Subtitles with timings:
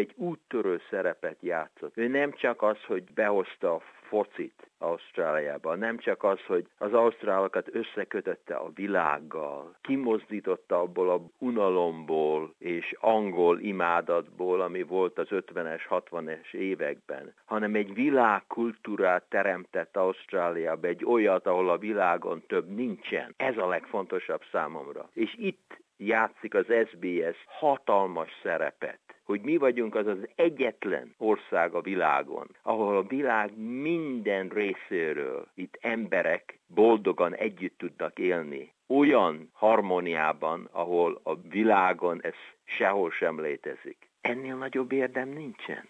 [0.00, 1.96] egy úttörő szerepet játszott.
[1.96, 3.80] Ő nem csak az, hogy behozta a
[4.10, 5.78] focit Ausztráliában.
[5.78, 13.60] Nem csak az, hogy az ausztrálokat összekötötte a világgal, kimozdította abból a unalomból és angol
[13.60, 21.70] imádatból, ami volt az 50-es, 60-es években, hanem egy világkultúrát teremtett Ausztráliába, egy olyat, ahol
[21.70, 23.34] a világon több nincsen.
[23.36, 25.08] Ez a legfontosabb számomra.
[25.12, 29.00] És itt játszik az SBS hatalmas szerepet
[29.30, 35.78] hogy mi vagyunk az az egyetlen ország a világon, ahol a világ minden részéről itt
[35.80, 38.72] emberek boldogan együtt tudnak élni.
[38.86, 42.34] Olyan harmóniában, ahol a világon ez
[42.64, 44.08] sehol sem létezik.
[44.20, 45.88] Ennél nagyobb érdem nincsen.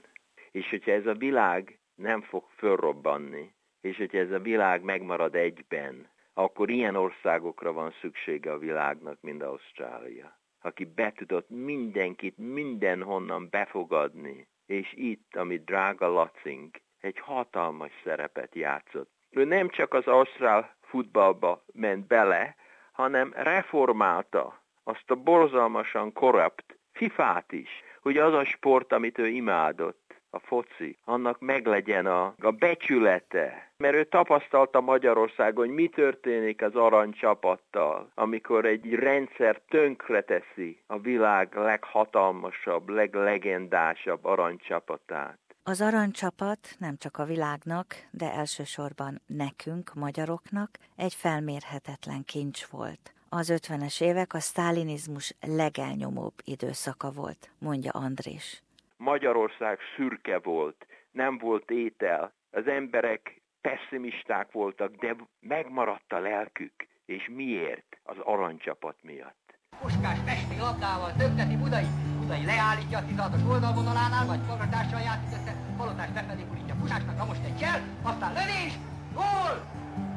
[0.50, 6.08] És hogyha ez a világ nem fog fölrobbanni, és hogyha ez a világ megmarad egyben,
[6.34, 14.48] akkor ilyen országokra van szüksége a világnak, mint Ausztrália aki be tudott mindenkit mindenhonnan befogadni,
[14.66, 19.10] és itt, amit drága Lacink, egy hatalmas szerepet játszott.
[19.30, 22.56] Ő nem csak az ausztrál futballba ment bele,
[22.92, 27.68] hanem reformálta azt a borzalmasan korrupt fifát is,
[28.00, 33.70] hogy az a sport, amit ő imádott, a foci, annak meglegyen a, a becsülete.
[33.76, 41.54] Mert ő tapasztalta Magyarországon, hogy mi történik az aranycsapattal, amikor egy rendszer tönkreteszi a világ
[41.54, 45.38] leghatalmasabb, leglegendásabb aranycsapatát.
[45.62, 53.14] Az aranycsapat nem csak a világnak, de elsősorban nekünk, magyaroknak egy felmérhetetlen kincs volt.
[53.28, 58.62] Az ötvenes évek a sztálinizmus legelnyomóbb időszaka volt, mondja Andris.
[59.00, 66.88] Magyarország szürke volt, nem volt étel, az emberek pessimisták voltak, de megmaradt a lelkük.
[67.04, 67.98] És miért?
[68.02, 69.58] Az aranycsapat miatt.
[69.80, 71.88] Puskás Pesti labdával többteti Budai.
[72.20, 77.44] Budai leállítja a 16-os oldalvonalánál, vagy magatással játszik össze, Palotás befelé kurítja Puskásnak, ha most
[77.48, 77.80] egy csel,
[78.10, 78.74] aztán lövés,
[79.18, 79.54] gól!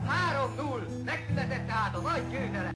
[0.05, 2.73] 3-0, megszületett tehát a nagy győzelem.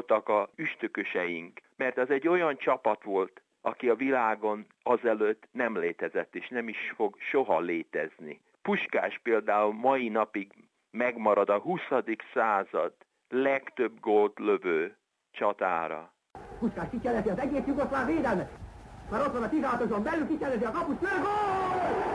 [0.00, 6.34] Voltak a üstököseink, mert az egy olyan csapat volt, aki a világon azelőtt nem létezett,
[6.34, 8.40] és nem is fog soha létezni.
[8.62, 10.52] Puskás például mai napig
[10.90, 11.80] megmarad a 20.
[12.34, 12.92] század
[13.28, 14.96] legtöbb gólt lövő
[15.30, 16.12] csatára.
[16.58, 18.50] Puskás kicselezi az egész jugoszláv védelmet.
[19.10, 21.18] Már ott van a 16-oson belül, kicselezi a kaput, gól!
[21.20, 22.09] gól!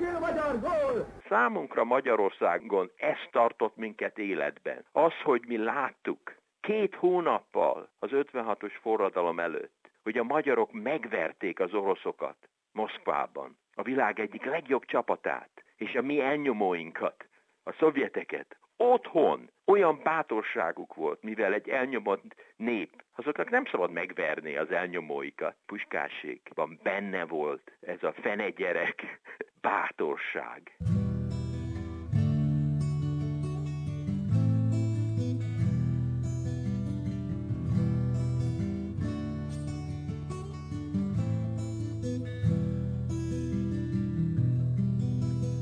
[0.00, 1.06] Első magyar gól!
[1.28, 4.84] Számunkra Magyarországon ez tartott minket életben.
[4.92, 11.74] Az, hogy mi láttuk, két hónappal az 56-os forradalom előtt, hogy a magyarok megverték az
[11.74, 12.36] oroszokat
[12.72, 17.28] Moszkvában, a világ egyik legjobb csapatát, és a mi elnyomóinkat,
[17.64, 24.70] a szovjeteket, otthon olyan bátorságuk volt, mivel egy elnyomott nép, azoknak nem szabad megverni az
[24.70, 25.56] elnyomóikat.
[25.66, 29.20] Puskásékban benne volt ez a fenegyerek
[29.60, 30.76] bátorság.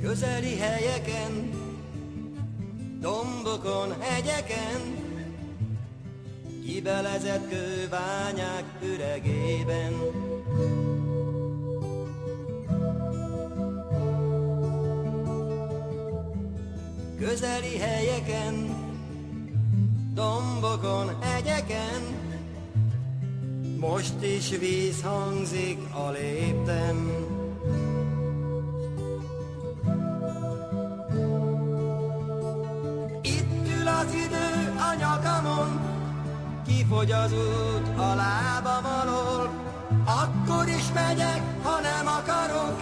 [0.03, 1.58] közeli helyeken,
[3.01, 4.81] dombokon, hegyeken,
[6.65, 9.93] kibelezett kőbányák üregében.
[17.19, 18.77] Közeli helyeken,
[20.15, 22.03] dombokon, hegyeken,
[23.77, 26.97] most is víz hangzik a lépten.
[36.89, 39.51] Kifogy az út a lábam alól,
[40.05, 42.81] akkor is megyek, ha nem akarok,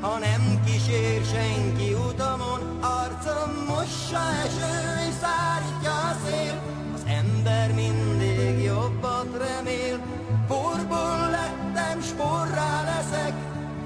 [0.00, 6.62] ha nem kísér senki utamon, arcom mossa eső és szárítja a szél,
[6.94, 9.98] az ember mindig jobbat remél,
[10.46, 13.34] porból lettem, sporrá leszek,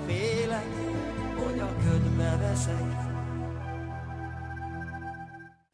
[0.07, 0.69] félek,
[1.37, 3.12] hogy a ködbe veszek.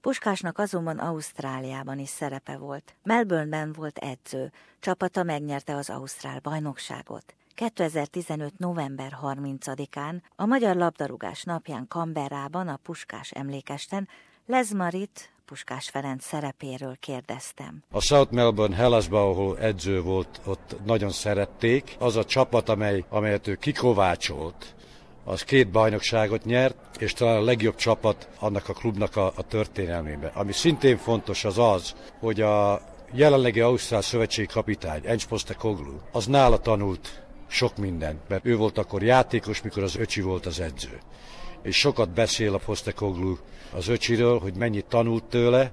[0.01, 2.95] Puskásnak azonban Ausztráliában is szerepe volt.
[3.03, 7.35] Melbourneben volt edző, csapata megnyerte az Ausztrál bajnokságot.
[7.55, 8.59] 2015.
[8.59, 14.09] november 30-án a Magyar Labdarúgás napján Kamberában a Puskás emlékesten
[14.47, 17.83] Lezmarit, Puskás Ferenc szerepéről kérdeztem.
[17.91, 21.97] A South Melbourne Hellasban, ahol edző volt, ott nagyon szerették.
[21.99, 24.75] Az a csapat, amely, amelyet ő kikovácsolt,
[25.29, 30.31] az két bajnokságot nyert, és talán a legjobb csapat annak a klubnak a, a történelmében.
[30.35, 32.81] Ami szintén fontos az az, hogy a
[33.13, 35.27] jelenlegi Ausztrál szövetségi kapitány, Encs
[35.59, 40.47] Koglu, az nála tanult sok mindent, mert ő volt akkor játékos, mikor az öcsi volt
[40.47, 40.99] az edző.
[41.63, 43.37] És sokat beszél a Postekoglu
[43.73, 45.73] az öcsiről, hogy mennyit tanult tőle,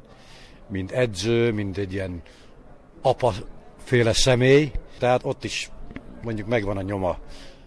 [0.70, 2.22] mint edző, mint egy ilyen
[3.02, 4.72] apa-féle személy.
[5.00, 5.70] Tehát ott is
[6.22, 7.18] mondjuk megvan a nyoma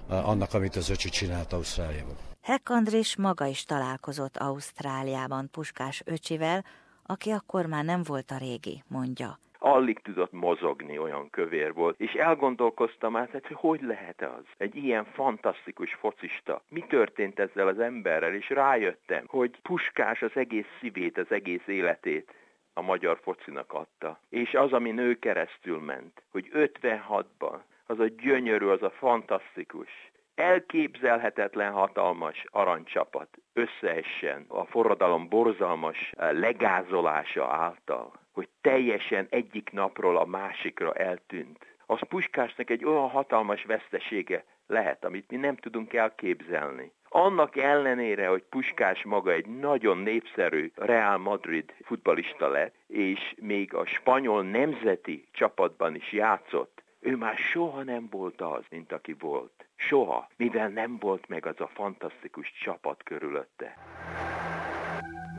[0.09, 2.17] annak, amit az öcsi csinált Ausztráliában.
[2.43, 6.65] Heck Andrés maga is találkozott Ausztráliában Puskás öcsivel,
[7.07, 12.13] aki akkor már nem volt a régi, mondja alig tudott mozogni, olyan kövér volt, és
[12.13, 14.45] elgondolkoztam át, hogy hogy lehet az?
[14.57, 16.63] Egy ilyen fantasztikus focista.
[16.69, 22.35] Mi történt ezzel az emberrel, és rájöttem, hogy Puskás az egész szívét, az egész életét
[22.73, 24.21] a magyar focinak adta.
[24.29, 27.59] És az, ami nő keresztül ment, hogy 56-ban
[27.90, 29.88] az a gyönyörű, az a fantasztikus,
[30.35, 40.93] elképzelhetetlen hatalmas aranycsapat összeessen a forradalom borzalmas legázolása által, hogy teljesen egyik napról a másikra
[40.93, 41.67] eltűnt.
[41.87, 46.93] Az Puskásnak egy olyan hatalmas vesztesége lehet, amit mi nem tudunk elképzelni.
[47.08, 53.87] Annak ellenére, hogy Puskás maga egy nagyon népszerű Real Madrid futbalista lett, és még a
[53.87, 59.67] spanyol nemzeti csapatban is játszott, ő már soha nem volt az, mint aki volt.
[59.77, 63.77] Soha, mivel nem volt meg az a fantasztikus csapat körülötte.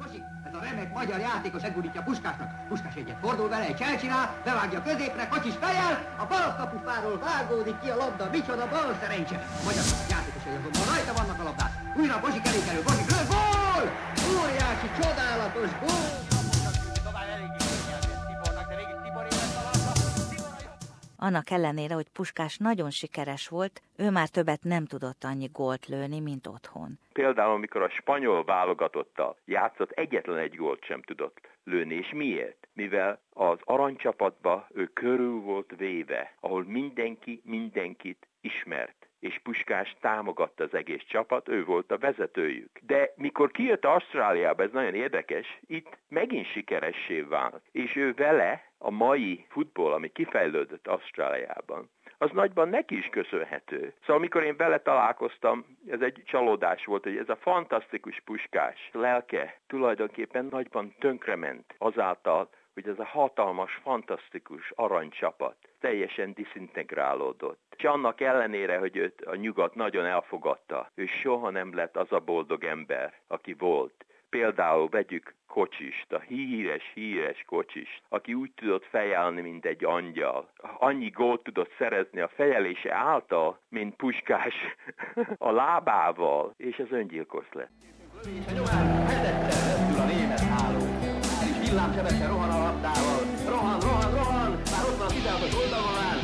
[0.01, 2.67] Mosi, ez a remek magyar játékos egurítja Puskásnak.
[2.67, 7.89] Puskás egyet fordul vele, egy csinál, bevágja középre, kocsis fejel, a bal kapufáról vágódik ki
[7.89, 9.37] a labda, micsoda bal szerencse.
[9.67, 11.73] Magyar játékosai azonban rajta vannak a labdát.
[11.99, 13.83] Újra Bosi kerékelő, Bosi gól!
[14.31, 16.38] Óriási, csodálatos gól!
[21.21, 26.19] Annak ellenére, hogy Puskás nagyon sikeres volt, ő már többet nem tudott annyi gólt lőni,
[26.19, 26.99] mint otthon.
[27.13, 31.95] Például, amikor a spanyol válogatottal játszott, egyetlen egy gólt sem tudott lőni.
[31.95, 32.67] És miért?
[32.73, 40.73] Mivel az aranycsapatba ő körül volt véve, ahol mindenki mindenkit ismert és Puskás támogatta az
[40.73, 42.79] egész csapat, ő volt a vezetőjük.
[42.81, 48.89] De mikor kijött Ausztráliába, ez nagyon érdekes, itt megint sikeressé vált, és ő vele a
[48.89, 51.89] mai futball, ami kifejlődött Ausztráliában,
[52.21, 53.93] az nagyban neki is köszönhető.
[53.99, 59.59] Szóval amikor én vele találkoztam, ez egy csalódás volt, hogy ez a fantasztikus puskás lelke
[59.67, 67.73] tulajdonképpen nagyban tönkrement azáltal, hogy ez a hatalmas, fantasztikus aranycsapat teljesen diszintegrálódott.
[67.77, 72.19] És annak ellenére, hogy őt a nyugat nagyon elfogadta, ő soha nem lett az a
[72.19, 74.05] boldog ember, aki volt.
[74.29, 80.49] Például vegyük kocsist, a híres, híres kocsist, aki úgy tudott fejelni, mint egy angyal.
[80.77, 84.53] Annyi gólt tudott szerezni a fejelése által, mint puskás
[85.37, 87.71] a lábával, és az öngyilkos lett.
[89.97, 90.79] a német háló.
[91.59, 93.18] Villámsebesen rohan a labdával.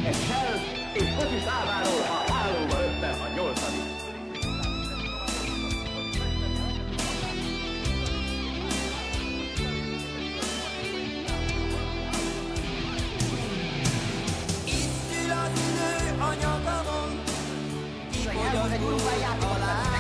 [0.06, 0.62] Oldalon egy hel,
[0.94, 3.86] és kocsi száváról a hálóba öppen a nyolcadik.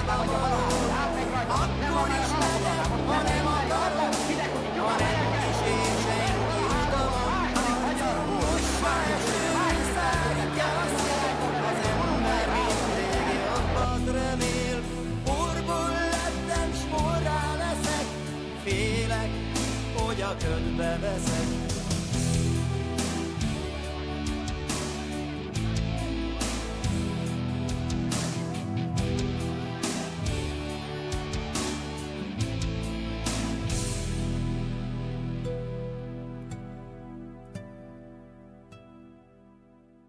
[0.06, 0.75] ködbe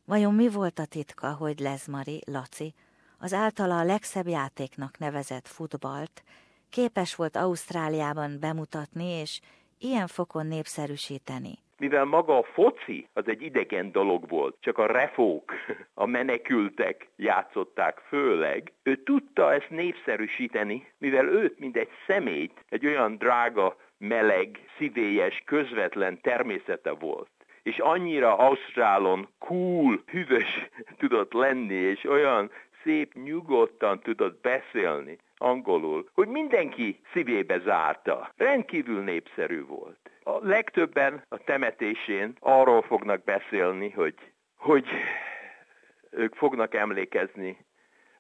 [0.09, 2.75] Vajon mi volt a titka, hogy Lezmari, Laci,
[3.19, 6.23] az általa a legszebb játéknak nevezett futbalt
[6.71, 9.41] képes volt Ausztráliában bemutatni és
[9.79, 11.55] ilyen fokon népszerűsíteni?
[11.79, 15.53] mivel maga a foci az egy idegen dolog volt, csak a refók,
[15.95, 23.17] a menekültek játszották főleg, ő tudta ezt népszerűsíteni, mivel őt, mint egy szemét, egy olyan
[23.17, 27.36] drága, meleg, szívélyes, közvetlen természete volt
[27.67, 30.69] és annyira Ausztrálon cool, hűvös
[30.99, 32.51] tudott lenni, és olyan
[32.83, 38.33] szép, nyugodtan tudott beszélni, angolul, hogy mindenki szívébe zárta.
[38.37, 39.99] Rendkívül népszerű volt.
[40.23, 44.15] A legtöbben a temetésén arról fognak beszélni, hogy,
[44.57, 44.87] hogy
[46.11, 47.67] ők fognak emlékezni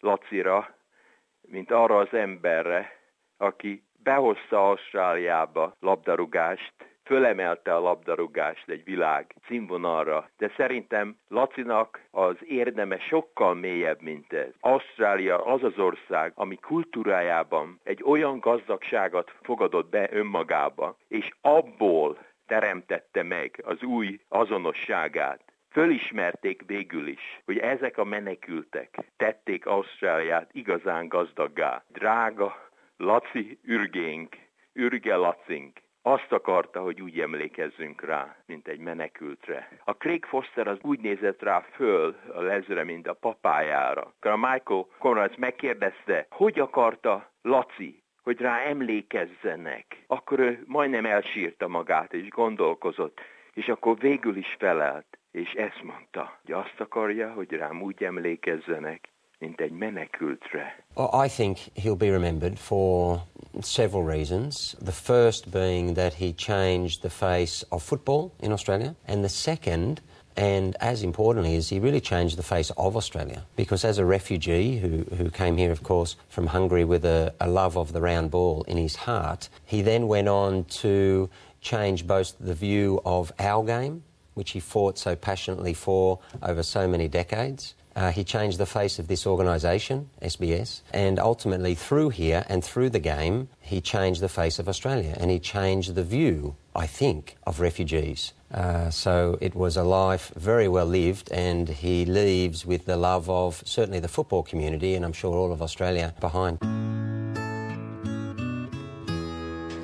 [0.01, 0.77] Lacira,
[1.41, 2.93] mint arra az emberre,
[3.37, 6.75] aki behozta Ausztráliába labdarúgást,
[7.07, 14.53] fölemelte a labdarúgást egy világ színvonalra, de szerintem Lacinak az érdeme sokkal mélyebb, mint ez.
[14.61, 23.23] Ausztrália az az ország, ami kultúrájában egy olyan gazdagságot fogadott be önmagába, és abból teremtette
[23.23, 25.41] meg az új azonosságát.
[25.71, 31.85] Fölismerték végül is, hogy ezek a menekültek tették Ausztráliát igazán gazdaggá.
[31.93, 34.37] Drága Laci ürgénk,
[34.73, 39.69] ürge Lacink, azt akarta, hogy úgy emlékezzünk rá, mint egy menekültre.
[39.85, 44.01] A Craig Foster az úgy nézett rá föl a lezre, mint a papájára.
[44.01, 50.05] Akkor a Michael Conrad megkérdezte, hogy akarta Laci, hogy rá emlékezzenek.
[50.07, 53.21] Akkor ő majdnem elsírta magát, és gondolkozott,
[53.53, 59.09] és akkor végül is felelt, és ezt mondta, hogy azt akarja, hogy rám úgy emlékezzenek,
[59.39, 60.85] mint egy menekültre.
[61.25, 63.23] I think he'll be remembered for
[63.61, 64.75] several reasons.
[64.85, 70.01] The first being that he changed the face of football in Australia, and the second
[70.37, 74.77] and as importantly is he really changed the face of Australia because as a refugee
[74.77, 78.31] who, who came here of course from Hungary with a, a love of the round
[78.31, 81.31] ball in his heart he then went on to
[81.63, 84.03] change both the view of our game
[84.35, 88.99] which he fought so passionately for over so many decades uh, he changed the face
[88.99, 94.29] of this organisation, SBS, and ultimately through here and through the game, he changed the
[94.29, 98.35] face of Australia and he changed the view, I think, of refugees.
[98.53, 103.31] Uh, so it was a life very well lived, and he leaves with the love
[103.31, 106.59] of certainly the football community and I'm sure all of Australia behind.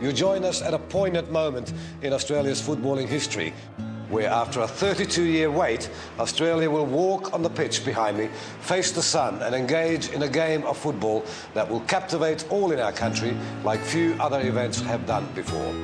[0.02, 3.54] You join us at a poignant moment in Australia's footballing history
[4.12, 5.88] where after a 32-year wait,
[6.19, 8.28] Australia will walk on the pitch behind me,
[8.61, 12.78] face the sun and engage in a game of football that will captivate all in
[12.78, 15.75] our country like few other events have done before.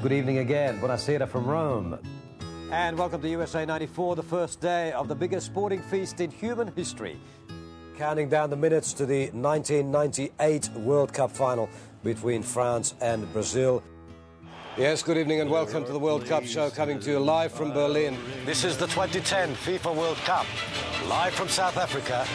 [0.00, 0.80] Good evening again.
[0.80, 1.98] Buonasera from Rome.
[2.70, 6.68] And welcome to USA 94, the first day of the biggest sporting feast in human
[6.76, 7.18] history.
[7.98, 11.68] Counting down the minutes to the 1998 World Cup final
[12.04, 13.82] between France and Brazil.
[14.76, 17.70] Yes, good evening and welcome to the World Cup show coming to you live from
[17.70, 18.18] Berlin.
[18.44, 20.46] This is the 2010 FIFA World Cup,
[21.08, 22.26] live from South Africa,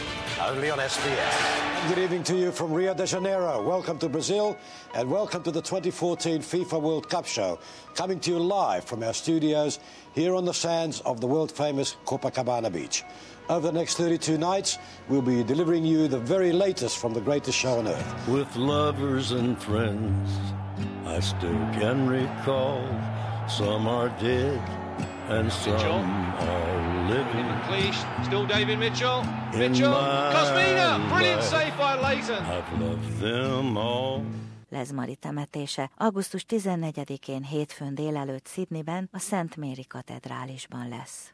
[0.42, 1.90] only on SBS.
[1.90, 3.62] Good evening to you from Rio de Janeiro.
[3.62, 4.58] Welcome to Brazil
[4.94, 7.60] and welcome to the 2014 FIFA World Cup show,
[7.94, 9.80] coming to you live from our studios
[10.14, 13.04] here on the sands of the world famous Copacabana Beach.
[13.50, 14.78] Over the next 32 nights,
[15.10, 18.30] we'll be delivering you the very latest from the greatest show on earth.
[18.30, 20.30] With lovers and friends,
[21.06, 22.84] I still can recall.
[23.48, 24.62] Some are dead
[25.30, 26.04] and some Mitchell.
[26.48, 27.46] are living.
[27.46, 29.22] McLeish, still David Mitchell.
[29.54, 29.94] In Mitchell,
[30.34, 31.50] Cosmina, brilliant life.
[31.50, 32.44] save by Leighton.
[32.46, 34.22] I've loved them all.
[34.70, 41.34] Lezmari temetése augusztus 14-én hétfőn délelőtt Sydneyben a Szent Méri katedrálisban lesz.